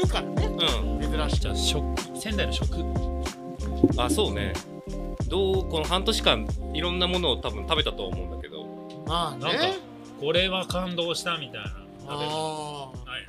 [0.00, 0.46] るからね。
[0.46, 1.00] うん。
[1.00, 1.40] 珍しく。
[1.40, 2.74] じゃあ食仙台の食。
[3.96, 4.52] あそうね。
[5.28, 8.66] どうこの半年間いろんなものを多分食べたと思うんだけど。
[9.06, 9.78] まあなんかね
[10.20, 11.68] これは感動したみたいな。
[12.00, 13.26] 食べ物あはい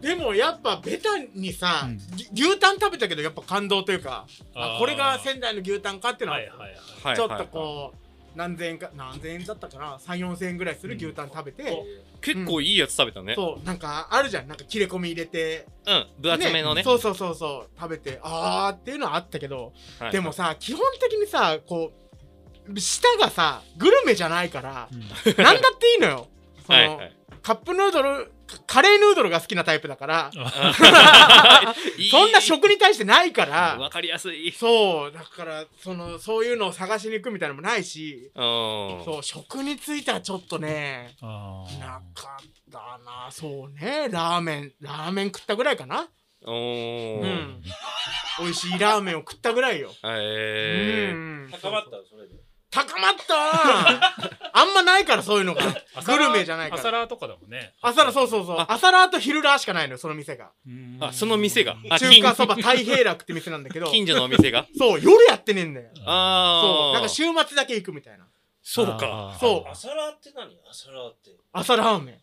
[0.00, 1.98] でもやっぱベタにさ、うん。
[2.32, 6.48] ぎ牛タン食べたけどやっぱ感動というかあこれが仙台の牛タンかっていうのは、はい。
[6.48, 6.70] はいはい
[7.02, 7.16] はい。
[7.16, 8.05] ちょっとこう、
[8.36, 11.82] 何千円か何千円だったかな？3 4千円ぐらいする牛タン食べて、
[12.20, 13.34] 結構いいやつ食べたね。
[13.34, 14.48] そうなんかあるじゃん。
[14.48, 15.66] なんか切れ込み入れて。
[15.86, 16.06] うん。
[16.20, 16.82] 分厚めのね。
[16.82, 17.80] そうそうそうそう。
[17.80, 18.20] 食べて。
[18.22, 20.12] あーっていうのはあったけど、はい。
[20.12, 21.92] でもさ基本的にさこ
[22.68, 25.00] う舌がさグルメじゃないからうん。
[25.42, 26.28] なんだっていいのよ。
[26.66, 27.15] その、 はいはい
[27.46, 30.30] カップヌードルカカレーヌードルが好きなタイプだから。
[32.10, 33.76] そんな食に対してないから。
[33.78, 34.50] わかりやすい。
[34.50, 35.12] そう。
[35.12, 38.32] だからそのそういうのを探しに行くみたいなのもないし。
[38.34, 38.42] うん
[39.04, 43.28] そう食についてはちょっとねなかったな。
[43.30, 44.08] そうね。
[44.10, 46.08] ラーメンラーメン食ったぐらいかな。
[46.44, 47.62] おうーん。
[48.40, 49.94] 美味しいラーメンを食ったぐらいよ。
[50.02, 51.14] へー。
[51.14, 51.16] う
[51.46, 51.50] ん。
[51.52, 52.34] 高まったそれで
[52.76, 55.62] 高まった あんまないからそういうのが。
[56.04, 56.80] グルメじゃないから。
[56.80, 57.72] 朝ラーとかだもんね。
[57.80, 58.56] 朝ラそうそうそう。
[58.58, 58.66] あ。
[58.70, 60.50] 朝ラーと昼ラーしかないのよその店が。
[60.66, 60.98] うん。
[61.00, 61.76] あその店が。
[61.88, 63.90] あ中華そば太平楽って店なんだけど。
[63.90, 64.66] 近所のお店が？
[64.76, 65.88] そう夜やってねえんだよ。
[66.04, 66.92] ああそう。
[66.92, 68.26] なんか週末だけ行くみたいな。
[68.62, 69.34] そうか。
[69.40, 69.70] そう。
[69.70, 70.50] 朝ラーって何？
[70.70, 71.30] 朝ラーって。
[71.52, 72.20] 朝ラーメン。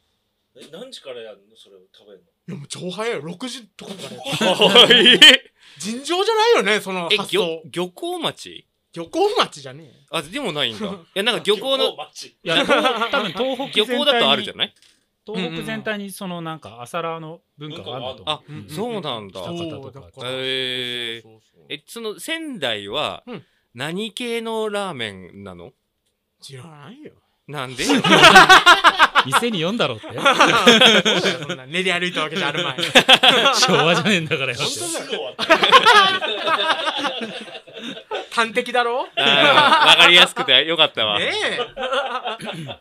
[0.56, 1.56] え何時からやるの？
[1.56, 2.24] それを食べるの？
[2.50, 3.24] いやもう超早いよ。
[3.24, 4.00] 6時とかか
[4.46, 4.88] ら
[5.80, 7.62] 尋常じゃないよねその発想。
[7.72, 8.68] 漁港町？
[8.96, 9.94] 漁港町じゃねえよ。
[10.12, 10.86] あでもないんだ。
[10.88, 12.28] いやなんか漁港の町。
[12.28, 14.74] いや東多分東北漁港だとあるじゃいない？
[15.26, 23.46] 東北全体にそのなんか朝ラーの文化があると思あううんそうなんだそうそうだからへーそうそうそうえその仙台はうん。
[23.74, 25.72] 何系のラーメンなの？
[26.42, 27.14] 知らないよ。
[27.48, 27.84] なんで？
[29.26, 30.08] 店に読んだろって。
[31.48, 32.78] そんな練り歩いたわけじゃあるまい。
[33.56, 34.58] 昭和じゃねえんだからよ。
[34.60, 35.36] 本当すだよ
[38.34, 39.08] 端的だろ？
[39.16, 41.20] わかりやすくてよかったわ。
[41.20, 41.58] ねえ。
[42.44, 42.74] ね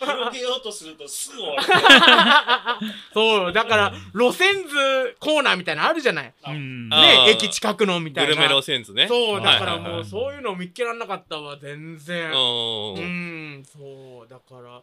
[0.00, 1.62] 広げようとするとすぐ終わる。
[3.14, 6.32] そうだから路線図コーナーみたいなのあるじゃない？
[6.52, 8.34] ね駅近くのみたいな。
[8.34, 9.06] グルメ路線図ね。
[9.08, 9.92] そうだからはいはいはい。
[9.94, 12.30] もうそういうの見っけらんなかったわ全然。
[12.30, 14.80] ううんんそうだから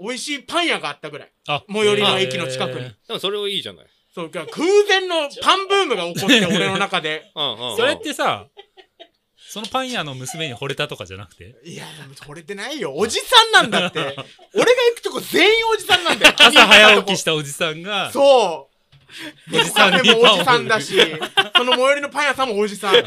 [0.00, 1.28] 美味しいパン屋があったぐらい。
[1.48, 2.90] あ最寄りの駅の近くに。
[3.06, 3.86] でもそれはいいじゃない。
[4.14, 4.44] そう空
[4.86, 7.30] 前のパンブームが起こって俺の中で。
[7.34, 7.76] うんうんうん。
[7.76, 8.44] それってさ
[9.52, 11.54] そのパン屋の娘に惚れたとかじゃなくて？
[11.62, 12.94] いやでも惚れてないよ。
[12.96, 13.98] おじさんなんだって。
[14.54, 16.34] 俺が行くとこ全員おじさんなんだよ。
[16.38, 18.10] 朝早起きしたおじさんが。
[18.12, 18.71] そう
[19.52, 20.94] おじさんにでもおじさんだし
[21.56, 22.94] その最寄りのパン屋さんもおじさん。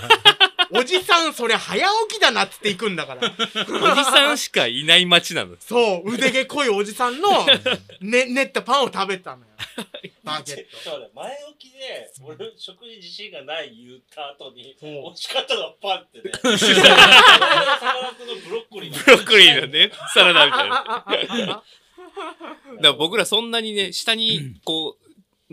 [0.71, 3.21] おじさんそりゃ早起きだなっつって行くんだから。
[3.21, 5.55] おじさんしかいない街なの。
[5.59, 7.45] そう腕毛濃いおじさんの
[8.01, 9.51] ね練ったパンを食べたのよ。
[10.23, 10.89] バゲット。
[10.89, 14.91] そうだ前置きで俺食に自信がない言った後にそう。
[14.91, 16.31] 美味しかったのはパンってね。
[16.57, 16.93] サラ
[18.01, 21.45] ダのブロッコリーブロッコリーのねサラダみたいな。
[21.47, 21.63] だか
[22.79, 25.04] ら僕らそんなにね下にこう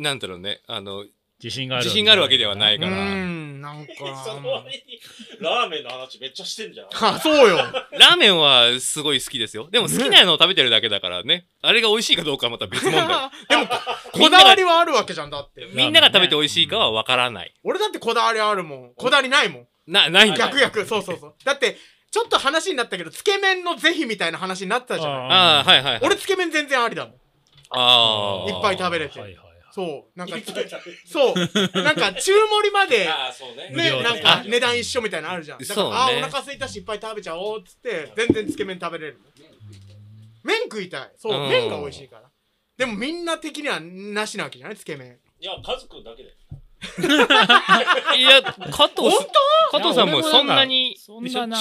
[0.02, 0.60] なんだろうね。
[0.66, 1.06] あの
[1.42, 3.92] 自信がある自信があるわけではないうかーらんなんか。
[4.24, 5.00] その割に
[5.40, 6.86] ラーメンの話めっちゃしてんじゃん。
[6.94, 7.56] あそうよ。
[7.56, 9.68] ラーメンはすごい好きですよ。
[9.68, 11.46] でも好きなのを食べてるだけだからね。
[11.62, 13.02] あれが美味しいかどうかはまた別問題。
[13.48, 13.68] でも
[14.12, 15.66] こだわりはあるわけじゃんだって。
[15.72, 17.52] みんなが食べて美味しいかは分からない。
[17.64, 18.94] 俺だってこだわりあるもん。
[18.94, 19.68] こだわりないもん。
[19.88, 20.46] なないんだ。
[20.46, 20.86] 逆逆。
[20.86, 21.34] そうそうそう。
[21.44, 21.76] だって
[22.12, 25.18] ちょっと話になったけどつけ麺の是非みたいな話になってたじゃない。
[25.18, 26.00] ああはいはいはい。
[26.02, 27.14] 俺つけ麺全然ありだもん。
[27.70, 29.18] ああいっぱい食べれて。
[29.18, 30.18] はいはいはいそう。
[30.18, 30.36] なんか
[31.06, 31.34] そう。
[31.82, 33.08] なんか中盛りまで
[33.74, 34.02] ね。
[34.02, 35.58] なんか値段一緒みたいなのあるじゃん。
[35.58, 39.18] だかあーお腹空いたしいっぱい食べちゃおうっつって全然つけ麺食べれる。
[40.44, 41.12] 麺食いたい。
[41.16, 41.48] そううん。
[41.48, 42.30] 麺が美味しいから。
[42.76, 44.76] でもみんな的にはなしなわけじゃない？
[44.76, 45.18] つけ麺。
[45.40, 46.30] いやカズくんだけで。
[48.18, 49.26] いや加藤本
[49.70, 50.96] 加藤さんもそんなに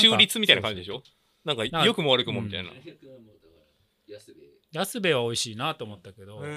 [0.01, 1.03] 中立みたいな感じでしょ？
[1.45, 2.71] なんかなんか良くも悪くもみたいな
[4.73, 6.53] 安兵衛は美味しいなと思ったけどその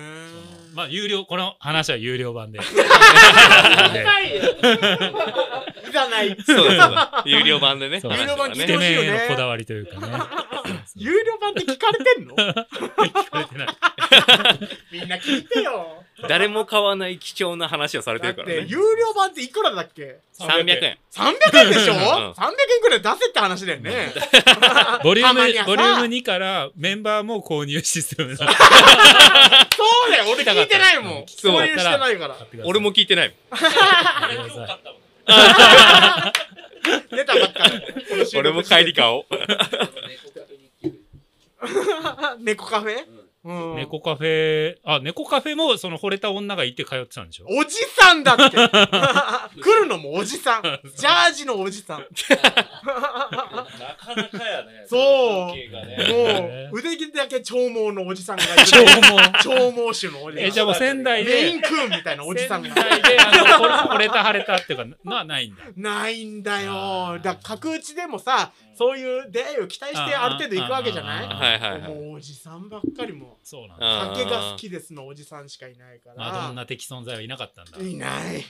[0.75, 2.61] まあ有料この話は有料版で。
[5.91, 6.37] じゃない。
[6.45, 8.01] そうだそうだ有料版でね。
[8.01, 8.13] そう。
[8.13, 9.27] 話有料版聞いてほしいよね。
[9.29, 10.19] こだわりというかね。
[10.97, 12.35] 有料版って聞かれてんの？
[12.37, 13.69] 聞かれてない。
[14.93, 16.05] みんな聞いてよ。
[16.29, 18.67] 誰も買わない貴重な話をされてだって、るからね。
[18.69, 20.99] 有料版っていくらだっけ？300円。
[21.13, 22.35] 300円でしょ、ん ?300 円
[22.83, 24.13] くらい出せって話だよね。
[25.05, 28.47] ボリュームたまには、さボリューム2からメンバーも購入システムだ。
[28.47, 28.53] そ
[30.09, 31.25] うだよ俺聞いてないもん。
[31.27, 32.37] そう購入してないから。
[32.65, 33.29] 俺も聞いてない。
[33.29, 33.59] もん。
[37.11, 37.83] 出たばっかり。
[38.37, 39.25] 俺も帰り買おう。
[42.41, 42.99] 猫カフェ？
[43.07, 43.24] うん。
[43.45, 47.47] 猫カフェ、あ、猫カフェもその惚れた女がいて通ってたんでしょ？
[47.49, 48.57] おじさんだって
[49.61, 50.63] 来るのもおじさん。
[50.97, 51.99] ジャージのおじさん。
[52.01, 52.07] な
[52.37, 54.87] かなかやね。
[54.89, 56.69] そうの風景がね。
[56.71, 58.65] もう、腕毛だけ長毛のおじさんがいる。
[58.65, 58.91] 長毛。
[59.43, 60.51] 長毛種のおじえ、さん。
[60.53, 62.75] じゃあもう仙台でメイン、クーンみたいなおじさんが。
[62.75, 65.63] 仙台で、あの、惚れ惚れた腫れたっていうか、のはないんだ。
[65.77, 67.19] ないんだよ。
[67.23, 71.27] だから角打ちでもさ、そういう出会いを期待してある程度行くわけじゃない？
[71.27, 71.81] あはいはいはい。
[71.83, 74.13] もうおじさんばっかりもそうなんだ。
[74.13, 77.79] う酒が好きですのおじさんしかいないから、マドンナ的存在はいなかったんだ。
[77.79, 78.45] いない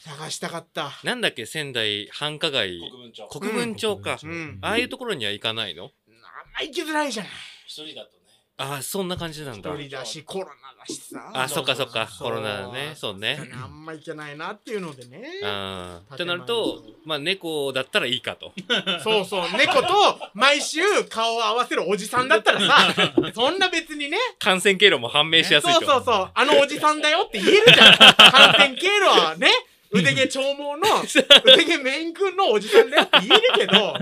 [0.00, 2.78] 探したかったなんだっけ、仙台繁華街。
[2.78, 3.28] 国分町。
[3.28, 4.18] 国分町か。
[4.22, 5.84] うんああいうところには行かないの？
[5.84, 5.90] あん
[6.54, 7.32] ま行きづらいじゃない
[7.66, 8.15] 一人だとね。
[8.58, 9.74] ああ、そんな感じなんだ。
[9.74, 12.08] 一人だしコロナだしさあ、そっかそっか。
[12.18, 12.94] コロナだね。
[12.96, 13.38] そうね。
[13.62, 16.14] あんま行けないなっていうのでねああ。
[16.14, 18.52] ってなると、まあ猫だったらいいかと。
[19.04, 19.88] そうそう猫と
[20.32, 20.80] 毎週
[21.10, 22.94] 顔を合わせるおじさんだったらさ
[23.34, 25.80] そんな別にね感染経路も判明しやすいと。
[25.80, 29.50] そうそうそうあのおじさんだよって言えるじゃん感染経路はね
[29.98, 31.02] 腕毛長毛の
[31.44, 33.96] 腕毛メイン君のおじさんだよって言えるけど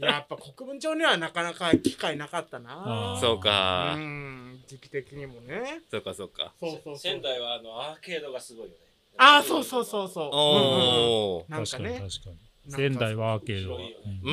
[0.06, 3.18] やっぱ国分町にはなかなか機会なかったな。
[3.20, 3.94] そううか。
[3.96, 4.62] ん。
[4.66, 5.82] 時期的にもね。
[5.90, 6.52] そうかそうか。
[6.58, 6.98] そうそうそう。
[6.98, 8.76] 仙台はあのアーケードがすごいよね。
[9.18, 10.30] ああそうそうそうそう。
[10.32, 11.52] おー。
[11.52, 12.38] うんうんなんか確かにね確かに。
[12.72, 13.88] 仙台はアーケードううんん。
[14.24, 14.32] うん。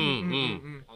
[0.78, 0.86] ん。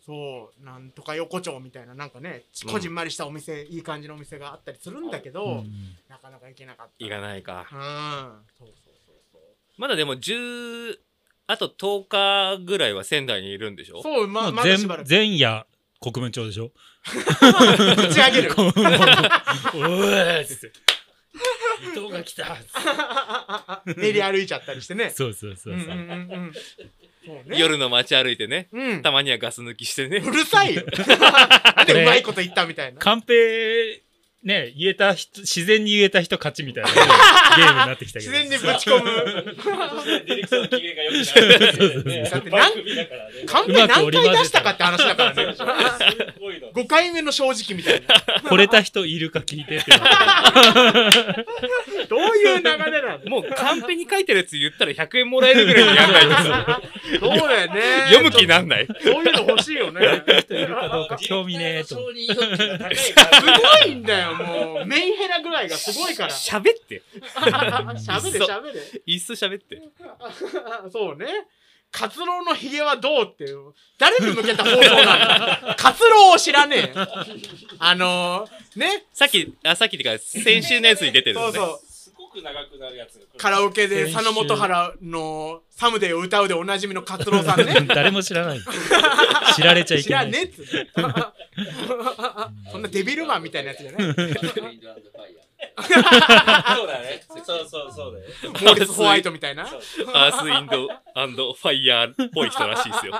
[0.00, 5.96] そうなんとか横丁みたいななんかねうんこじんまりしたお店、いい感じのお店があったりするんだけど、うん。
[6.08, 6.92] なかなか行けなかった。
[6.98, 7.66] 行かないか。
[7.70, 8.46] うん。
[8.58, 8.89] そうそうそうそう
[9.80, 10.98] まだでも10、
[11.46, 12.06] あと10
[12.58, 14.02] 日ぐらいは仙台にいるんでしょ？
[14.02, 15.08] そう、ま、まだしばらく。
[15.08, 15.66] 前夜
[16.00, 16.70] 国分町でしょ？
[17.08, 18.52] 打ち上げる。
[18.60, 20.72] おーっつって。
[21.82, 22.58] 伊藤が来た
[23.96, 25.08] 練り歩いちゃったりしてね。
[25.10, 25.96] そうそうそううんうんそうう。
[25.96, 26.12] んう
[26.50, 26.52] ん。
[26.52, 26.60] そ
[27.46, 27.58] うね。
[27.58, 28.68] 夜の街歩いてね。
[28.72, 29.02] うん。
[29.02, 30.30] たまにはガス抜きしてねう。
[30.30, 30.82] るさいよ。
[31.76, 32.98] なんでうまいこと言ったみたいな。
[32.98, 34.02] カンペ、
[34.42, 36.90] ね、言えた人、自然に言えた人勝ちみたいな
[37.56, 38.32] ゲームになってきたけど。
[38.32, 39.10] 自然にぶち込む。
[40.26, 42.30] ディレクターの機嫌が良くなるね。
[42.30, 43.30] だって番組だからね。
[43.44, 45.54] カンペ何回出したかって話だからね。
[45.54, 45.62] す
[46.40, 46.72] ごいの。
[46.72, 48.14] 5回目の正直みたいな。
[48.48, 49.90] 惚れた人いるか聞いてって
[52.08, 56.80] どういう流れなのもうカンペに書いてるやつ言ったら100円もらえるぐらいにやんないとさ
[57.20, 57.82] そうだよね。
[58.08, 58.86] 読む気なんない。
[59.02, 60.22] そういうの欲しいよね。
[60.40, 62.10] 人いるかどうか興味ねえとすご
[63.86, 64.86] いんだよ、もう。
[64.86, 66.30] メンヘラぐらいがすごいから。
[66.30, 67.02] し喋って。
[67.36, 68.80] ゃべれしゃべれ。
[69.06, 69.82] いっそ喋って。
[70.90, 71.26] そうね。
[71.92, 73.72] カツロウのヒゲはどうっていう。
[73.98, 75.74] 誰に向けた放送なの？
[75.74, 76.94] カツロウを知らねえ。
[77.78, 79.06] あのー、ね。
[79.12, 81.52] さっき、あ、さっきっていうか、先週のやつに出てるのね。
[81.52, 81.89] そうそう。
[82.30, 83.20] く長くなるやつ。
[83.36, 87.74] カラオケで佐野元春のサムデーを歌うでおなじみのカツさんね。
[87.94, 88.60] 誰も知らない。
[89.54, 90.24] 知られちゃい知けない。
[90.26, 90.88] らねえっつって。
[92.70, 94.00] そんなデビルマンみたいなやつじゃない。
[94.00, 94.04] そ
[96.84, 97.22] うだね。
[97.28, 98.26] そうそうそうだよ。
[98.52, 99.64] モーリス・ホワイトみたいな。
[99.64, 99.80] アー
[100.42, 100.66] スイン
[101.36, 103.12] ドファイヤーっぽい人らしいですよ。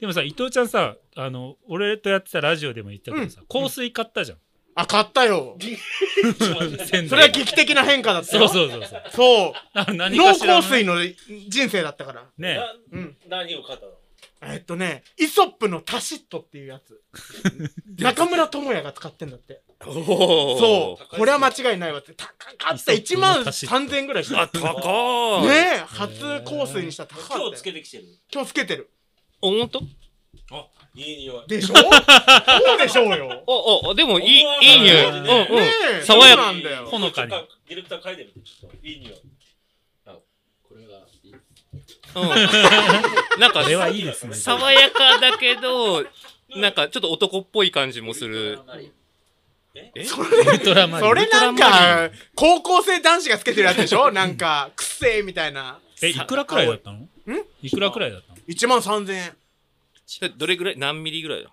[0.00, 4.38] でもさ、伊藤ちゃんさ、あの、俺とやってたラジオでも言ったけどさ、香水買ったじゃん。
[4.76, 5.56] あ、買ったよ。
[7.08, 8.48] それは劇的な変化だったそうよ。
[8.48, 9.02] そうそうそう。
[9.10, 9.52] そう。
[9.74, 10.96] 脳かしらの香水の
[11.48, 12.26] 人生だったから。
[12.36, 13.16] ねなうん。
[13.26, 13.92] 何を買ったの？
[14.42, 17.02] えっとね、イソップのタシットっていうやつ。
[17.98, 19.62] 中村智也が使ってんだって。
[19.86, 21.16] おそう。
[21.16, 22.12] これは間違いないわって。
[22.12, 22.74] 高かった。
[22.74, 24.42] イソッ1万プのタシット3000円ぐらいした。
[24.42, 25.46] あ、高い。
[25.48, 27.40] ねえ、初香水にしたら高かったよ。
[27.46, 28.04] 今日つけてきてる。
[28.30, 28.90] 今日つけてる。
[29.40, 29.80] お、ほんと
[30.50, 30.66] あ、
[30.96, 31.48] いい匂い。
[31.48, 31.74] でしょ？
[31.76, 33.42] そうでしょうよ。
[33.46, 35.04] お、お、でもいい、いい匂い。
[35.08, 35.58] うんねうん。
[35.98, 36.86] え、爽やかそうなんだよ。
[36.86, 37.30] ほのかに。
[37.68, 38.48] ディレクター書いてみて。
[38.48, 39.14] ちょっといい匂い。
[42.16, 42.28] うん。
[43.40, 44.34] なんかこ、れはいいですね。
[44.34, 46.04] 爽やかだけど、
[46.56, 48.58] なんかちょっと男っぽい感じもする。
[49.74, 49.82] え？
[49.94, 51.08] ウルトラマリン。
[51.08, 54.10] それなんか、高校生男子がつけてるやつでしょ？
[54.12, 55.78] なんか、くっせーみたいな。
[56.02, 56.98] え、いくらくらいだったの？
[57.00, 57.08] ん
[57.62, 59.36] いくらくらいだったの？1万3000円。
[60.36, 61.50] どれぐらい何ミリぐらいだ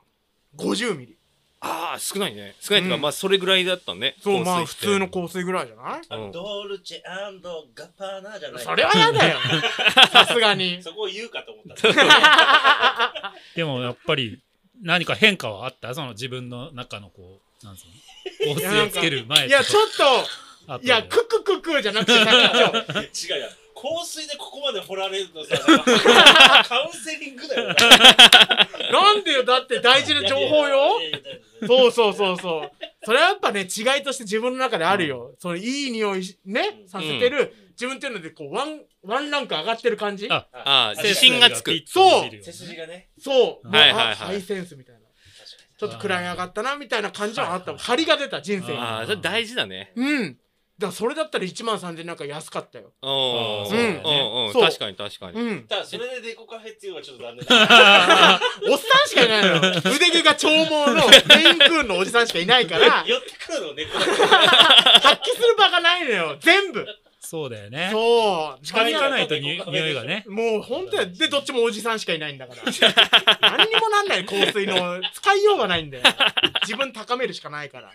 [0.58, 1.18] ？50ミリ。
[1.66, 2.56] ああ、少ないね。
[2.60, 4.16] 少ないっていうか、うんまあ、それぐらいだったね。
[4.22, 6.02] そう、まあ、普通の香水ぐらいじゃない？
[6.26, 7.02] うんドルチェ
[7.74, 8.64] ガッパーナじゃない。
[8.64, 9.40] それは嫌だよ。
[10.12, 10.84] さすがに。
[10.84, 13.34] そこを言うかと思った。
[13.56, 14.40] でもやっぱり、
[14.82, 15.96] 何か変化はあった？
[15.96, 17.84] その自分の中のこうなんつう
[18.50, 18.56] の？
[18.56, 19.92] 香水をつける前いや、ちょっ
[20.68, 23.52] と、あといや、ククククじゃなくて、さっきちょ 違うやん
[23.84, 27.76] 香水でここまで掘られるとさ なんかカウンセリングだよ
[28.94, 31.02] なんでよ、だって大事な情報よ。
[31.68, 32.72] そうそうそうそう。
[33.04, 35.34] それはやっぱね、違いとして自分の中であるよ。
[35.40, 41.72] そのいい匂いしね、させてる、自分っていうので、こう、ワン、ワンランク上がってる感じああ自信がつく。
[41.86, 43.68] そう背筋がねそう。
[43.68, 45.02] はいはいはいあハイセンスみたいな。
[45.78, 47.76] ちょっと位上がったな、みたいな感じはあった。
[47.78, 48.78] 張りが出た、人生に。
[48.78, 49.92] ああ、それ大事だね。
[49.96, 50.38] うん。
[50.80, 52.92] だそれだったら1万3000なんか安かったよ。
[53.02, 54.54] うんうんうん。
[54.54, 55.40] そう確かに確かに。
[55.40, 55.64] うん。
[55.68, 58.40] ただそれでデコカフェっていうのはちょっと残念だ
[58.72, 59.82] おっさんしかいないのよ。
[59.96, 66.38] 腕毛が長毛のメインクーンのおじさんしかいないから、 寄ってくるのね発揮する場がないのよ。
[66.40, 66.86] 全部。
[67.20, 68.66] そうだよねそう。
[68.66, 71.06] 近づかないとに匂いがねもう本当や。
[71.06, 72.64] で、どっちもおじさんしかいないんだから。
[73.42, 76.04] 何にもなんない香水の使いようがないんだよ。
[76.62, 77.92] 自分高めるしかないから。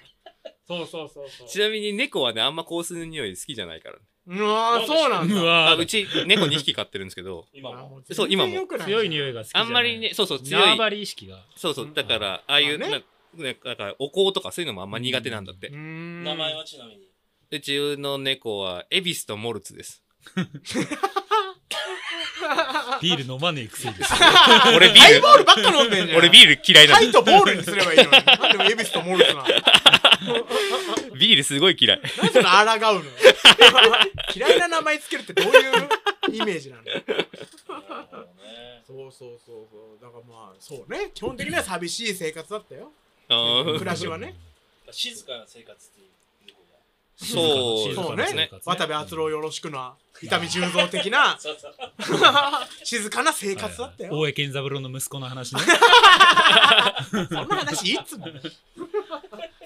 [0.69, 1.49] そうそうそうそう。
[1.49, 3.97] ちなみに猫はね、あんま香水の匂い好きじゃないから。
[4.31, 5.35] うわーそうなんだ。
[5.35, 8.53] うわあうち猫2匹飼ってるんですけど、今あもそう今も
[8.85, 10.63] 強い匂いが好きじゃないあんまりね、そうそう、強い。
[10.63, 13.05] 縄張り意識がそうそう、だから、ああいう、まあね
[13.39, 15.77] なね、だから、お香とかそういうのもあんま苦手なんだってうー。
[15.77, 17.09] ん名前はちなみに
[17.51, 20.03] うちの猫は、エビスとモルツです。
[23.03, 23.95] ビール飲まねえくせに
[24.77, 26.19] 俺ビールハイボ、ールばっか飲んでんじゃん。
[26.19, 26.97] 俺ビール嫌いなの。
[26.97, 28.11] ハイとボールにすればいいのに。
[28.11, 29.47] なんでもエビスとモルツなの？
[31.39, 32.01] ビールすごい嫌い。
[32.01, 33.05] なんでその抗うの？
[34.35, 35.89] 嫌いな名前つけるってどういう
[36.35, 36.83] イメージなの？
[38.87, 40.03] そうそうそうそう。
[40.03, 41.11] だからまあ、そうね。
[41.15, 42.91] 基本的には寂しい生活だったよ。
[43.29, 44.35] 暮らしはね。
[44.91, 46.09] 静かな生活っていう
[47.21, 48.51] そうそうねね。
[48.65, 51.73] 渡部篤郎よろしくな、伊丹十三的なそうそう
[52.85, 54.17] 静かな生活だったよ。
[54.17, 55.61] 大江健三郎の息子の話ね
[57.29, 58.29] そんな話いつも。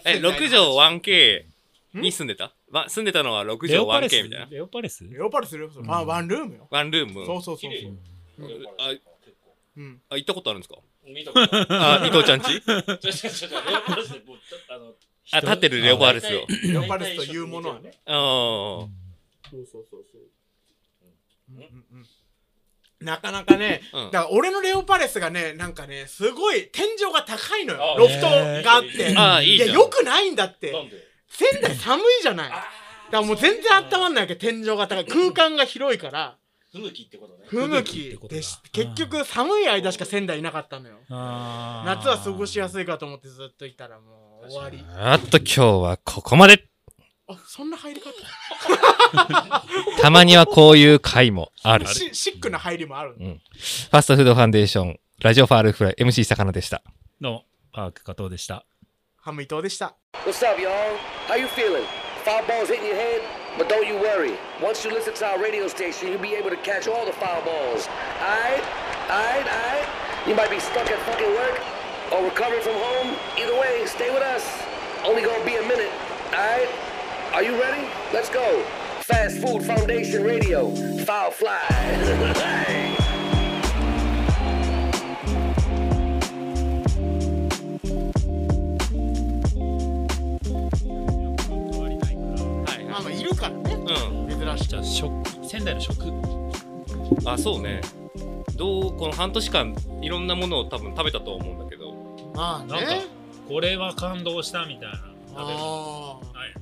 [0.05, 1.45] え、6畳 1K
[1.95, 2.53] に住んでた？
[2.71, 4.47] わ住んでたのは6畳レオパレス？1K みたいな。
[4.47, 5.05] レオパレス？
[5.09, 5.71] レオパルするよ。
[5.83, 6.69] まあ、ワンルームよ。
[6.71, 7.27] ワンルーム。
[7.27, 7.93] そうそうそうそう。
[8.79, 8.95] あ
[9.77, 10.01] うん。
[10.09, 10.77] あ、行ったことあるんですか？
[11.05, 12.61] 見たことあ伊藤ちゃんち？
[12.61, 14.37] ちょちょちょちょレオパレスでもう
[14.71, 14.93] あの
[15.33, 16.47] あ、立ってるレオパレスを。
[16.65, 17.93] レオパルスというものはね。
[18.07, 18.87] あー
[19.51, 20.23] そうそうそうそう。
[21.51, 22.07] うんうんうん
[23.01, 27.99] なかなかね、うんだから俺のレオパレスがね、なんかね、すごい天井が高いのよあ。
[27.99, 29.13] ロフトがあって。
[29.17, 30.71] あーいいじゃんや、よくないんだって。
[30.71, 31.12] なんで？
[31.33, 32.51] 仙台寒いじゃない。
[32.51, 32.67] だか
[33.11, 35.07] らもう全然温まんないわけ天井が高い。
[35.07, 36.37] 空間が広いから、
[36.73, 40.97] 不向きってことね不向きことだでし、結局寒い間しか仙台いなかったのよ。
[41.09, 44.85] 夏は過ごしやすいかと思ってずっといたらもう終わり。
[44.99, 46.65] あっと今日はここまで。
[47.29, 48.11] あ、そんな入り方？
[50.01, 51.87] たまにはこういう回もある。
[51.87, 53.17] フシシックな入りもある。
[53.91, 56.83] ァストフードファンデーション、ラジオファールフライ、MC 魚でした。
[57.21, 58.65] どうもパーク加藤でした
[59.22, 59.96] ハム伊藤でした。
[60.26, 60.72] What's up, y'all?
[61.28, 61.84] How you feeling?
[62.24, 63.22] Foul balls hitting your head?
[63.58, 64.38] But don't you worry.
[64.62, 67.42] Once you listen to our radio station, you'll be able to catch all the foul
[67.44, 67.88] balls.
[68.20, 68.64] Aight?
[69.10, 69.46] Aight?
[69.46, 70.28] Aight?
[70.28, 71.60] You might be stuck at fucking work
[72.14, 73.16] or recovering from home.
[73.38, 74.46] Either way, stay with us.
[75.04, 75.92] Only gonna be a minute.
[76.32, 76.70] Aight?
[77.34, 77.88] Are you ready?
[78.14, 78.64] Let's go.
[79.02, 80.74] Fast Food Foundation Radio.
[81.06, 82.71] Foul Fly.
[93.87, 94.69] 珍しく。
[94.69, 95.13] じゃあ食
[95.47, 96.03] 仙台の食？
[97.27, 97.81] あ、そうね。
[98.57, 101.93] どう、この半年間、いろんなものを多分食べたと思うんだけど。
[102.35, 103.03] まあなんかね。
[103.49, 106.15] これは感動したみたいな食べるああ。
[106.17, 106.55] はい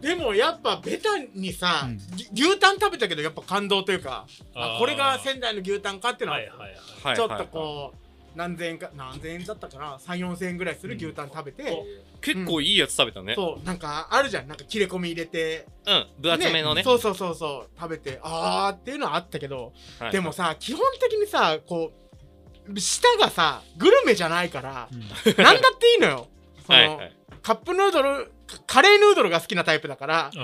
[0.00, 1.98] でもやっぱベタにさ、うん
[2.32, 6.70] ぎ牛タン食べたけどやっぱ感動というかああーこれが仙台の牛タンかっていうのは、はいはいはい
[7.04, 7.98] はいちょっとこう
[8.34, 11.84] 何千円か何千円だったかな？3 4千円ぐらいする牛タン食べて、
[12.20, 13.34] 結構いいやつ食べたね。
[13.34, 14.48] そうなんかあるじゃん。
[14.48, 15.66] なんか切れ込み入れて。
[15.86, 16.06] うん。
[16.20, 16.82] 分厚めのね。
[16.82, 17.80] そうそうそうそう。
[17.80, 18.20] 食べて。
[18.22, 20.12] あーっていうのはあったけど、はい。
[20.12, 21.92] でもさ基本的にさこ
[22.68, 25.00] う舌がさグルメじゃないから、うん。
[25.00, 26.28] なんだっていいのよ。
[26.66, 27.16] その、はいはい。
[27.42, 28.30] カップヌードル
[28.66, 30.30] カレーヌードルが好きなタイプだから。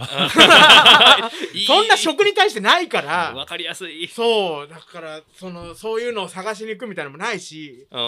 [1.67, 3.33] そんな食に対してないから。
[3.35, 4.09] わかりやすい。
[4.09, 4.69] そう。
[4.69, 7.99] だからそのそういうのを探しに行くみたいなのもないし、うん。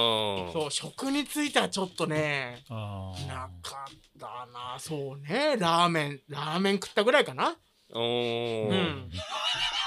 [0.53, 4.77] そう食についてはちょっとねなかったな。
[4.79, 5.57] そうね。
[5.59, 7.57] ラーメンラーメン食ったぐらいかな。
[7.93, 8.73] おうー。
[8.73, 9.11] ん。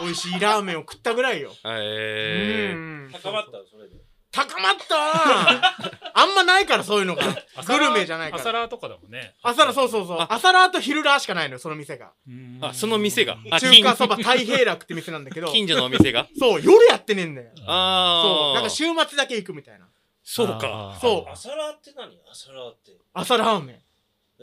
[0.02, 2.76] 美味しいラーメンを食ったぐらいよ、へー。
[2.76, 3.12] うん。
[3.12, 3.96] 高まったそれで
[4.32, 5.76] 高まったな
[6.14, 7.24] あんまないからそういうのが
[7.68, 13.38] グルメじゃないから朝ラーとかだもんね朝ラーそうそうそう朝ラーと昼ラーしかないのよその店がうんあ、その店が？
[13.52, 16.28] あ、中華そば太平楽って店なんだけど近所のお店が？
[16.40, 18.54] そう夜やってねえんだよそうああ。
[18.56, 19.88] なんか週末だけ行くみたいな
[20.24, 20.98] そうか。
[21.02, 22.18] そう朝ラーって何？
[22.32, 22.92] 朝ラーって。
[23.14, 23.76] 朝ラーメン。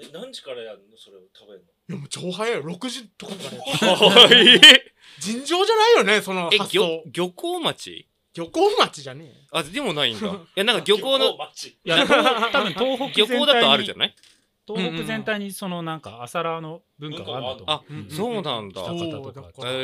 [0.01, 0.97] え、何時からやるの？
[0.99, 1.95] それを食べるの？
[1.97, 2.63] いやもう超早いよ。
[2.65, 4.05] 6時とかからやる。
[4.05, 4.61] はい。
[5.21, 7.03] 尋常じゃないよね、そのえ、発漁想。
[7.11, 8.07] 漁港町？
[8.39, 9.35] 漁港町じゃねえよ。
[9.53, 10.27] あ、でもないんだ。
[10.29, 11.69] いや、なんか漁港の、町。
[11.69, 13.99] いや東多分東北 漁港だとあるじゃい？
[13.99, 14.15] ない
[14.67, 18.85] 東北全体にそのなんか朝ラーの文化があるんだと思うあうんそうなんだ。
[18.85, 19.47] そう高田とか。
[19.49, 19.71] だから。
[19.73, 19.75] へ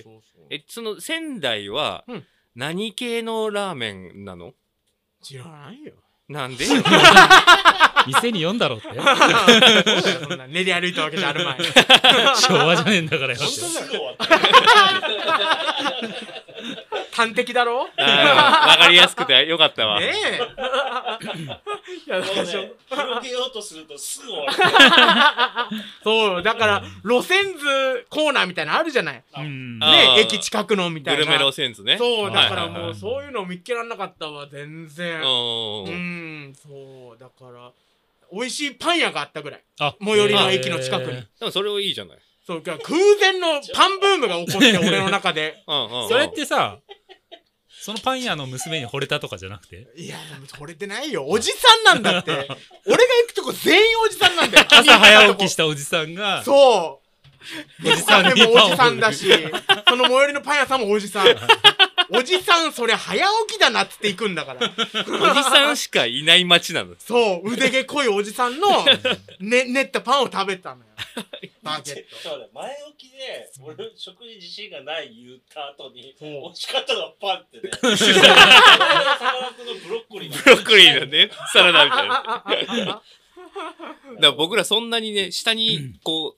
[0.00, 0.02] ー。
[0.02, 2.26] そうそうそうえ、その仙台はうん。
[2.56, 4.54] 何系のラーメンなの？
[5.22, 5.92] 知らないよ。
[6.28, 6.64] なんで？
[8.06, 8.88] 店に読んだろうって。
[8.88, 11.58] そんな練り歩いたわけじゃあるまい。
[12.40, 13.38] 昭和じゃねえんだからよ。
[13.38, 14.26] 本当すぐ終わった。
[17.18, 17.88] 端的だろ？
[17.96, 19.98] あーわかりやすくてよかったわ。
[20.00, 20.38] ねえ。
[22.06, 24.52] いや、だから広げようとするとすぐ終わる。
[26.04, 29.22] そう、だから、路線図コーナーみたいなのあるじゃない？
[29.36, 31.24] うんあねー駅近くのみたいな。
[31.24, 31.96] グルメ路線図ね。
[31.98, 35.20] そう、だからもうそういうの見っけらんなかったわ、全然。
[35.20, 37.70] ううんん、そう、だから、
[38.32, 39.60] 美味しいパン屋があったぐらい。
[39.80, 41.22] あ最寄りの駅の近くに。
[41.40, 42.18] でもそれはいいじゃない。
[42.46, 42.76] そう、空
[43.20, 45.62] 前のパンブームが起こって、 俺の中で。
[45.66, 46.78] うんうんうんそれってさ
[47.88, 49.86] そのパン屋の娘に惚れたとかじゃなくて？
[49.96, 51.24] いや、でも惚れてないよ。
[51.26, 52.32] おじさんなんだって。
[52.84, 54.66] 俺が行くとこ全員おじさんなんだよ。
[54.68, 57.00] 朝早起きしたおじさんがそ
[57.82, 57.88] う。
[57.90, 59.26] おじさんにでもおじさんだし、
[59.88, 61.28] その最寄りのパン屋さんもおじさん。
[62.10, 64.60] おじさん、そりゃ早起きだなっつって行くんだから。
[64.66, 66.94] おじさんしかいない街なの。
[66.98, 68.84] そう、腕毛濃いおじさんの、
[69.40, 70.86] ね、 練ったパンを食べたのよ。
[71.62, 72.16] バゲット。
[72.30, 77.70] そうだ前置きで、俺、食に自信がない言った後に、そう美味しかったのがパンってね。
[77.82, 82.84] 俺のサラダのブロッコリーブロッコリーのね、サラダみたいな。
[82.86, 83.02] だか
[84.20, 86.36] ら僕らそんなにね、下に、こ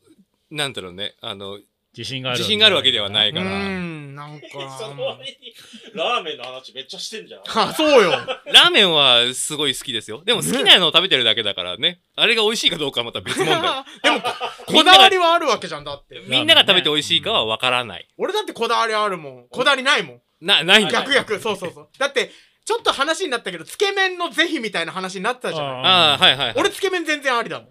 [0.51, 1.61] う、なんだろうね、あの、
[1.97, 3.59] 自信がある自信があるわけではないうーから。
[3.69, 4.47] ん、なんか。
[4.79, 5.53] その割に、
[5.93, 7.43] ラーメンの話めっちゃしてんじゃん。
[7.69, 8.13] あ、そうよ。
[8.47, 10.23] ラーメンはすごい好きですよ。
[10.25, 12.01] でも好きなのを食べてるだけだからね。
[12.15, 13.61] あれが美味しいかどうかはまた別問題。
[14.03, 14.23] でも、
[14.67, 16.21] こだわりはあるわけじゃん、だって。
[16.27, 18.09] みんなが食べて美味しいかはわからない。
[18.19, 19.49] 俺だってこだわりあるもん。
[19.49, 20.21] こだわりないもん。
[20.41, 20.93] な、ないんだ。
[20.93, 21.89] 逆逆、そうそうそう。
[21.99, 22.31] だって、
[22.65, 25.73] ちょっと話になったけど、つけ麺の是非みたいな話になったじゃない。
[25.73, 26.55] ああ、はいはいはい。
[26.57, 27.69] 俺つけ麺全然ありだもん。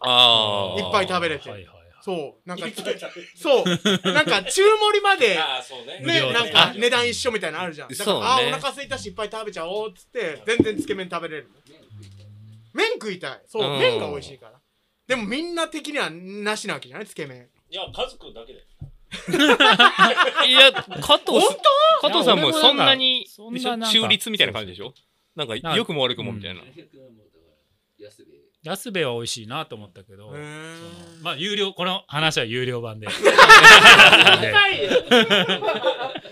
[0.00, 0.80] ああ。
[0.80, 1.75] いっぱい食べれてはいはいはい
[2.06, 2.48] そう。
[2.48, 2.66] なんか
[3.34, 3.64] そう。
[4.12, 5.98] なんか、中盛りまで、 ああ、そうね。
[6.32, 7.88] なんか値段一緒みたいなのあるじゃん。
[7.88, 11.50] だあー、お腹空いたしいっぱい食べちゃおうっつって、全然つけ麺食べれる。
[12.72, 13.40] 麺食いたい。
[13.48, 14.52] そうう、ん麺が美味しいから。
[15.08, 17.06] でもみんな的にはなしなわけじゃない？
[17.08, 17.48] つけ麺。
[17.70, 18.60] いや、カズくんだけで。
[20.46, 21.56] いや、加藤さん、
[22.02, 24.94] 加藤さんもそんなに、そんでしょななんか中立みたいな感じでしょ？
[25.34, 26.60] なんか、良くも悪くもみたいな。
[27.98, 28.24] 安
[28.74, 30.30] 兵衛は美味しいなと思ったけど
[31.22, 33.10] まあ有料この話は有料版でい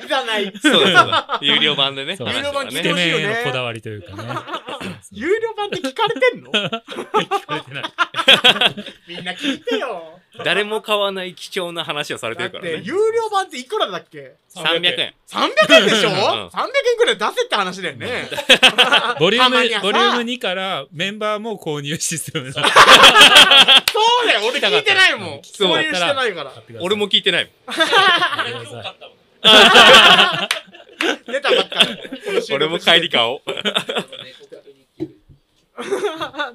[0.09, 0.53] らない。
[0.61, 0.83] そう。
[1.41, 2.17] 有料版でね。
[2.19, 3.23] 有料版つけね。
[3.45, 4.35] のこだわりというかね
[5.13, 6.51] 有料版って聞かれてんの？
[6.53, 7.85] 聞こえてない
[9.09, 10.21] みんな聞いてよ。
[10.43, 12.83] 誰も買わない貴重な話をされてだって、るからね。
[12.85, 15.15] 有料版っていくらだっけ？300円。
[15.29, 16.51] 300円でしょ、ん ?300 円
[16.99, 18.29] くらい出せって話だよね。
[19.21, 22.69] ボリューたまにはさムボリューム2からメンバーも購入システムだそ
[24.25, 25.41] うだよ、俺聞いてないもん。
[25.45, 26.53] そう購入してないから。
[26.81, 27.51] 俺も聞いてない。
[27.67, 29.17] あれ今日買ったもん。
[31.33, 31.99] 出たばっかり。
[32.55, 33.41] 俺も帰り買おう。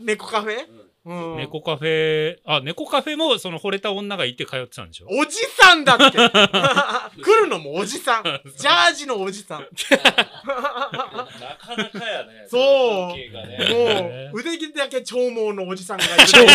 [0.02, 0.66] 猫カフェ？
[1.10, 1.38] うん。
[1.38, 5.08] 猫カフェあ猫カフェもその惚れた女がいて通ってたんでしょ？
[5.10, 6.18] おじさんだって。
[7.22, 8.24] 来るのもおじさん。
[8.56, 9.62] ジャージのおじさん。
[9.62, 12.46] なかなかやね。
[12.48, 13.18] そう。
[13.18, 14.30] ね。
[14.32, 16.26] もう腕毛だけ長毛のおじさんがいる。
[16.28, 16.52] 長毛。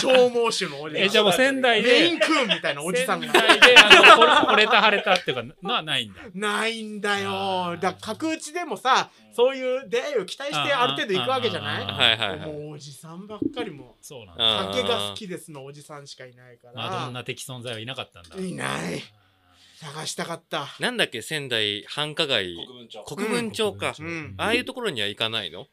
[0.00, 1.04] 長毛種のおじさん。
[1.04, 1.88] えじゃあもう仙台で。
[1.90, 3.26] メインクーンみたいなおじさんが。
[3.32, 3.82] 仙台であ
[4.16, 6.20] の惚惚れた晴れたっていうかのはないんだ。
[6.34, 7.76] ないんだよ。
[7.80, 11.84] だから角打ちでもさそういう出会いを期待してある程度行くわけじゃない？
[11.84, 12.52] はいはいはい。
[12.52, 13.96] もうおじさんばっかりも。
[14.00, 14.72] そうなんだ。
[14.74, 18.36] 酒が好きですのおじさんしかいないかマドンらナ的存在はいなかったんだ。
[18.42, 19.02] いない。
[19.78, 20.66] 探したかった。
[20.80, 22.56] なんだっけ、仙台繁華街。
[22.56, 23.04] 国分町。
[23.04, 23.94] 国分町か。
[23.98, 24.34] うん。
[24.38, 25.60] ああいうところには行かないの？
[25.60, 25.66] あん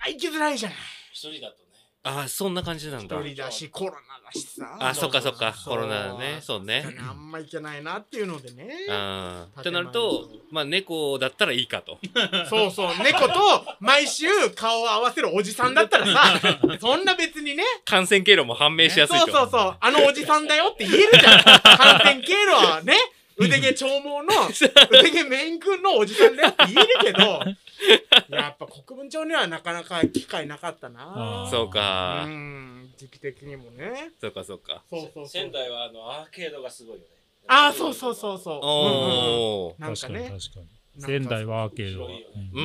[0.00, 0.78] ま行きづらいじゃない。
[1.12, 1.65] 一人だとね。
[2.06, 3.16] ああ、そんな感じなんだ。
[3.20, 5.52] 一人だしコロナだしさあ、そっかそっか。
[5.64, 6.38] コロナだね。
[6.40, 6.84] そうね。
[7.00, 9.60] あんま行けないなっていうのでねああ。
[9.60, 11.98] ってなると、まあ猫だったらいいかと。
[12.48, 13.34] そうそう猫と
[13.80, 16.40] 毎週顔を合わせるおじさんだったらさ
[16.80, 19.26] そんな別にね感染経路も判明しやすいと。
[19.26, 22.94] そうそうそうあのおじさんだよって言えるじゃん感染経路はね
[23.38, 24.48] 腕毛長毛の
[24.90, 27.42] 腕毛メイン君のおじさんだよって言えるけど
[28.34, 31.46] やっぱ国分町にはなかなか機会なかったな。
[31.50, 32.24] そうか。
[32.26, 32.28] う。
[32.28, 34.12] ん時期的にもね。
[34.20, 34.82] そうかそうか。
[34.88, 35.28] そうそうそう。
[35.28, 37.06] 仙台はあのアーケードがすごいよね。
[37.48, 39.80] ああそうそうそうそうおー。
[39.80, 40.66] なんか確かにね確かに。
[40.66, 42.64] なんか仙台はアーケードねうんうん。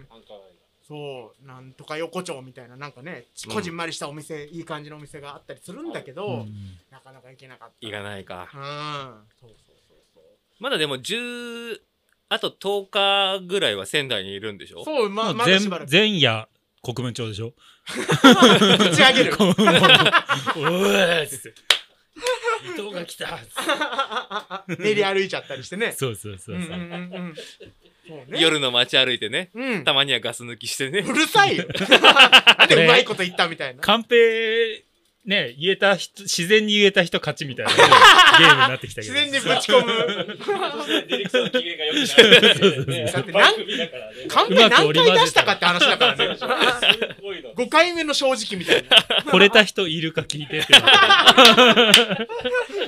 [0.00, 0.08] ん。
[0.86, 3.54] そうなんとか横丁みたいななんかねうん。
[3.54, 7.88] こじんまりしたお店、いい感じのお店があったりするんだけど、うんなかなか行けなかった。
[7.88, 8.48] いかないか。
[8.54, 9.28] うん。
[9.40, 9.65] そうそうそうそう
[10.58, 11.78] まだでも10
[12.28, 14.84] あと10日ぐらいは仙台にいるんでしょ？
[14.84, 16.48] そうままだしばら前く前夜
[16.82, 17.52] 国分町でしょ。
[17.88, 19.34] 打ち上げる。
[19.38, 21.54] おーっつって。
[22.64, 23.34] 伊藤が来た。
[23.36, 25.92] っつって練り歩いちゃったりしてね。
[25.92, 27.34] そうそうそうそう、うんうんうんうん。
[28.08, 28.40] そうね。
[28.40, 29.50] 夜の街歩いてね。
[29.54, 29.84] うん。
[29.84, 31.00] たまにはガス抜きしてね。
[31.00, 31.56] うるさい。
[31.56, 31.64] よ
[32.58, 33.82] なんでうまいこと言ったみたいな。
[33.82, 34.85] カンペ
[35.26, 37.72] ね言えた人自然に言えた人勝ちみたいな
[38.38, 39.12] ゲームになってきたけど。
[39.14, 39.92] 自然にぶち込む。
[40.78, 43.66] そしてディレクターの機嫌が良くなる
[44.70, 46.36] 何回出したかって話だからね。
[46.36, 46.44] す
[47.22, 47.50] ごいの。
[47.54, 48.96] 5回目の正直みたいな。
[49.32, 50.72] 惚れた人いるか聞いてって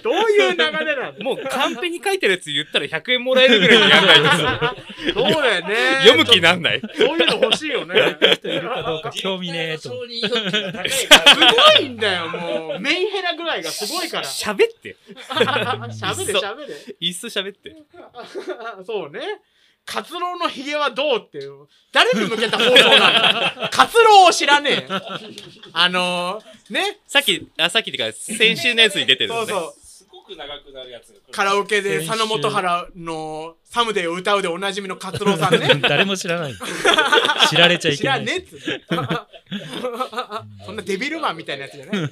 [0.03, 1.25] どういう流れなの？
[1.25, 4.75] もうカンペに書いてるやつ言ったら100円もらえるぐらいにやんないとさ
[5.15, 5.75] そうだよね。
[6.03, 6.81] 読む気なんない？
[6.97, 8.17] そういうの欲しいよね。
[8.39, 9.83] 人いるかどうか興味ねえと。
[9.83, 10.05] すご
[11.81, 14.25] いんだよもうメンヘラぐらいがすごいから。
[14.25, 14.97] し喋って。
[15.31, 16.75] ゃべれしゃべれ。
[17.01, 17.77] いっそ喋って。
[18.87, 19.21] そうね。
[19.89, 21.67] カツロウのヒゲはどうっていう。
[21.93, 24.89] 誰に向けた放送なのカツロウを知らねえ。
[25.73, 26.99] あのー、ね。
[27.07, 29.47] さっきあさっきっていうか先週のやつに出てるのね。
[29.47, 29.73] そうそう。
[29.73, 29.78] すご
[30.29, 31.09] く長くなるやつ。
[31.09, 31.23] が来る。
[31.33, 35.75] カラオケで佐野元春の「サムデー」を歌うでおなじみのカツロウさんね。
[35.83, 36.55] 誰も知らない。
[37.49, 38.19] 知られちゃい知けない。
[38.21, 38.83] らねえっつって。
[40.65, 41.97] そんなデビルマンみたいなやつじゃない。
[41.97, 42.05] そ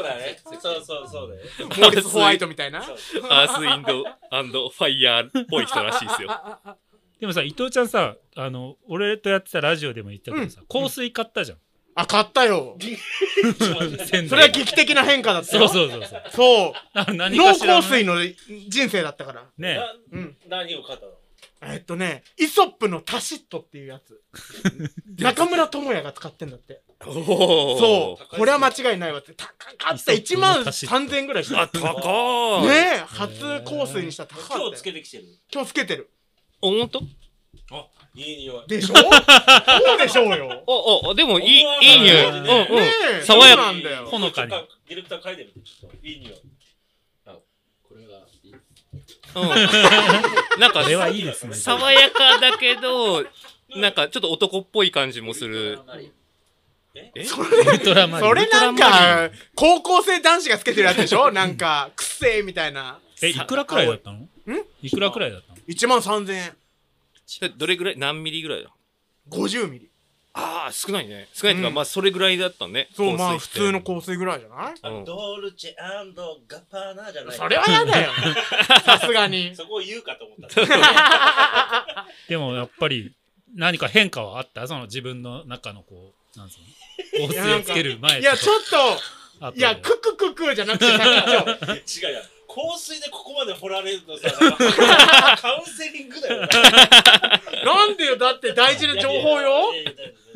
[0.00, 0.40] うだね。
[0.44, 1.42] そうそうそうだよ。
[1.66, 2.78] モーリス・ホワイトみたいな。
[2.80, 3.82] アースイン
[4.52, 6.30] ドファイヤーっぽい人らしいですよ。
[7.20, 11.58] でもさ伊藤ちゃんさあの俺とやってたラジオでも言ったけどさ、香水買ったじゃん
[12.00, 12.76] あ買ったよ。
[14.28, 16.22] それは劇的な変化だったそうよそうそうそう。
[16.30, 16.72] そう。
[17.14, 18.16] 脳水の
[18.68, 19.44] 人生だったから。
[19.58, 20.36] ねなうん。
[20.48, 21.12] 何を買ったの？
[21.62, 24.20] えっとねイソップのタシットっていうやつ。
[25.18, 26.80] 中村智也が使ってんだって。
[27.06, 27.12] お
[27.78, 28.36] そう。
[28.36, 29.32] これは間違いないわって。
[29.34, 30.12] 高かった。
[30.12, 31.62] 1イソップの万タシット3000円ぐらいした。
[31.62, 32.66] あ高い。
[32.66, 33.04] ねえ。
[33.06, 34.60] 初香水にしたら高かったよ。
[34.68, 35.24] 今日つけてきてる？
[35.52, 36.10] 今日つけてる。
[36.62, 37.02] おほんとあ、
[38.14, 38.68] いい匂い。
[38.68, 38.94] でしょ？
[38.96, 40.62] そうでしょうよ。
[40.66, 42.28] おおでもいいいい匂い。
[42.28, 42.44] うんうん。
[42.44, 43.62] ねえ爽やか。
[43.64, 44.06] そうなんだよ。
[44.06, 44.50] ほのかに。
[44.50, 45.68] ディレクター書いてみて。
[45.68, 46.34] ちょっといい匂い。
[49.36, 49.48] うん。
[50.60, 51.54] なんかこれはいいですね。
[51.54, 53.24] 爽やかだけど
[53.76, 55.78] なんかちょっと男っぽい感じもする。
[56.92, 57.12] え？
[57.14, 58.28] ウルトラマリン。
[58.28, 61.30] それなんか高校生男子がつけてるやつでしょ？
[61.30, 62.98] なんかくっせーみたいな。
[63.22, 64.26] えいくらくらいだったの？
[64.82, 64.90] い。
[64.90, 66.56] くらくらいだったの？1万3000円
[67.38, 67.98] でどれぐらい？
[67.98, 68.70] 何ミリぐらいだ
[69.30, 69.90] ？50ミリ。
[70.32, 71.28] ああ少ないね。
[71.32, 71.74] 少ないっていうか、うん。
[71.74, 72.88] まあそれぐらいだったね。
[72.94, 74.74] そうまあ普通の香水ぐらいじゃない？
[74.98, 75.04] うん。
[75.04, 77.36] ドルチェガッパーナじゃない。
[77.36, 78.12] それはやだよ。
[78.84, 79.54] さすがに。
[79.56, 82.06] そこを言うかと思った。
[82.28, 83.12] でもやっぱり
[83.54, 84.66] 何か変化はあった？
[84.68, 86.58] その自分の中のこうなんつう
[87.20, 87.28] の？
[87.28, 88.56] 香水をつける前いやちょっ
[89.42, 92.22] といやククククじゃなくて先っちょ 違うやん。
[92.52, 96.48] 香水でここまで掘られるとさ、なんかカウンセリングだよ。
[97.64, 99.72] なんでよだって大事な情報よ。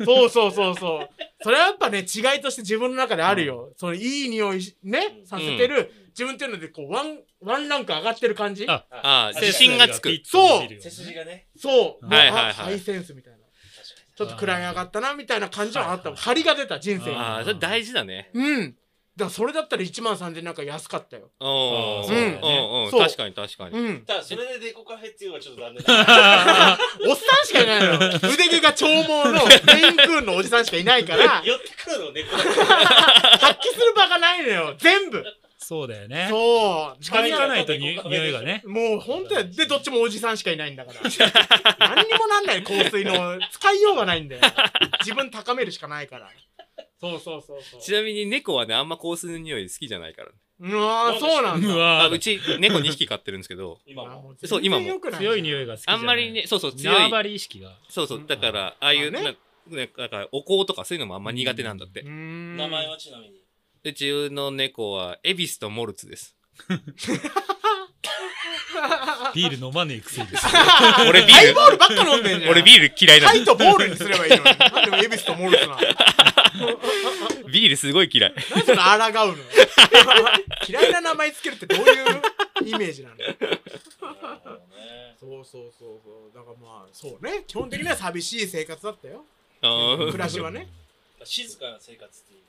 [0.05, 1.09] そうそうそうそう。
[1.43, 8.65] それはやっぱね違いとして自分の中であるよ、そのいい匂いしねさせてる、自分っていうのでこうワンワンランク上がってる感じ。
[8.69, 10.09] ああー自信がつく。
[10.23, 10.67] そう。
[10.81, 11.47] 背筋がね。
[11.57, 12.49] そう、はいはいはい。
[12.51, 13.39] あハイセンスみたいな。
[14.15, 16.15] ちょっと位上がったなみたいな感じはあった。
[16.15, 17.15] 張りが出た人生に。
[17.17, 18.29] ああそれ大事だね。
[18.33, 18.77] うん
[19.17, 21.29] だからそれだったら1万3000なんか安かったよ。
[21.39, 22.39] うだね。
[22.43, 23.79] うん確かに確かに。
[23.79, 24.01] うん。
[24.05, 25.83] ただそれでデコカフェっていうのはちょっと残念。
[25.83, 26.77] だ。
[27.07, 28.19] おっさんしかいないのよ。
[28.21, 31.41] 腕毛が長毛のメインクーンのおじさんしかいないから。
[31.45, 32.49] 寄ってくるの猫だけ。
[32.49, 34.75] 発揮する場がないのよ。
[34.77, 35.23] 全部。
[35.57, 36.27] そうだよね。
[36.29, 37.01] そう。
[37.01, 38.61] 近づかないとに匂いがね。
[38.65, 39.45] もう本当や。
[39.45, 40.99] でどっちもおじさんしかいないんだから。
[41.95, 43.39] 何にもなんない香水の。
[43.49, 44.41] 使いようがないんだよ。
[44.99, 46.29] 自分高めるしかないから
[46.99, 47.81] そうそうそうそう。
[47.81, 51.67] ちなみに猫はねあんま香水の匂い好きじゃないからうわーそうなんだ。
[51.67, 52.05] うわー。
[52.05, 53.79] あうち猫2匹飼ってるんですけど。
[53.85, 54.21] 今あも。
[54.21, 54.33] も。
[54.45, 54.99] そう今も。
[55.17, 55.99] 強い匂いが好きじゃない。
[55.99, 56.95] あんまりねそうそう強い。
[56.95, 57.77] 縄張り意識が。
[57.89, 59.37] そうそうだからああいうまあね。
[59.97, 62.01] だからお香とかそういうのもあんま苦手なんだって。
[62.01, 62.55] うーん。
[62.57, 63.41] 名前はちなみに。
[63.83, 66.35] うちの猫はエビスとモルツです。
[69.33, 70.27] ビール飲まねえくせに
[71.09, 72.51] 俺ビーハイボールばっか飲んでんじゃん。
[72.51, 74.43] ル俺ビール嫌いなのハイとボールにすればいいのに。
[74.43, 75.79] なんでもエビスとモルツなの？
[77.65, 78.33] ビールすごい嫌い。
[78.51, 79.37] 何その抗うの？
[80.69, 82.21] 嫌いな名前つけるってどういう
[82.63, 83.15] イメージなの？
[85.19, 86.35] そうそうそうそう。
[86.35, 87.43] だからまあそうね。
[87.47, 89.25] 基本的には寂しい生活だったよ。
[90.11, 90.67] 暮らしはね。
[91.23, 92.41] 静かな生活っていう。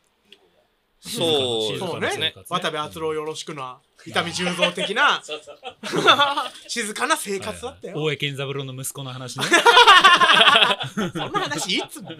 [1.00, 1.78] そう。
[1.78, 2.16] そうね。
[2.16, 2.34] ね。
[2.48, 5.22] 渡部篤郎よろしくな、伊丹十三的な、
[6.68, 8.02] 静かな生活だったよ。
[8.02, 9.44] 大江健三郎の息子の話ね。
[11.14, 12.10] そんな話いつも。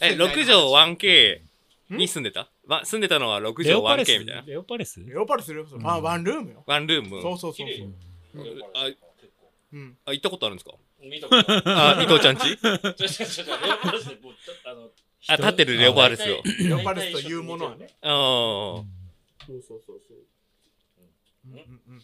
[0.00, 1.40] え、6畳 1K
[1.96, 2.50] に住んでた？
[2.66, 4.42] わ住んでたのは6畳レオパレス？1K みたいな。
[4.42, 5.00] レオパレス？
[5.04, 5.82] レオパレス、レオパレス。
[5.82, 6.64] まあ、ワンルームよ。
[6.66, 7.22] ワンルーム。
[7.22, 7.88] そうそうそうそう。
[8.74, 8.90] あ
[9.72, 9.96] うん。
[10.04, 10.72] あ、行ったことあるんですか？
[11.00, 12.56] 見たことないあ、伊藤ちゃんち？
[12.56, 14.32] ちょちょちょちょレオパレスでもう
[14.66, 14.88] あの
[15.28, 16.42] あ、立ってるレオパレスを。
[16.60, 17.88] レオパレスというものはね。
[18.02, 18.84] ああ。
[19.46, 20.18] そうそうそうそう。
[21.46, 21.64] うんうんう
[21.98, 22.02] ん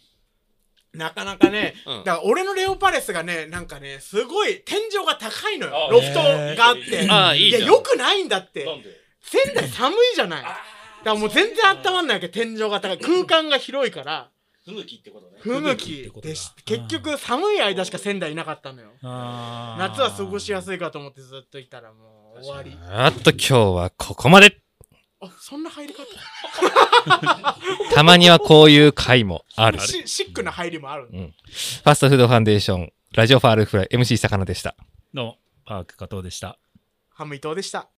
[0.91, 5.85] なかなかね、うんだから俺のレオパレスがね、なんかね、すごい天井が高いのよ。
[5.87, 7.07] あロフトがあって。
[7.07, 7.69] ああ、いいいや、じゃん。
[7.69, 8.65] よくないんだって。
[8.65, 8.89] なんで？
[9.21, 10.43] 仙台寒いじゃない。
[10.43, 10.57] だか
[11.03, 12.97] らもう全然温まんないわけ、天井が高い。
[12.99, 14.29] 空間が広いから、
[14.65, 18.89] 不向きってことね不向吹雪きってことだでし結局寒い間しか仙台いなかったのよ。
[19.01, 22.77] 夏は過ごしやすいかと思ってずっといたらもう終わり。
[22.91, 24.57] あっと今日はここまで。
[25.21, 26.03] あ、そんな入り方？
[27.93, 29.79] たまにはこういう回もある。
[29.79, 31.19] シシックな入りもあるの？
[31.19, 31.31] うん。
[31.31, 34.75] ファストフードファンデーション、ラジオファールフライ、MC 魚でした。
[35.13, 36.57] どうも、パーク加藤でした。
[37.09, 37.87] ハム伊藤でした。